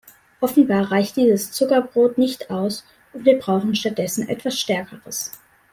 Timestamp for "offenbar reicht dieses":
0.39-1.51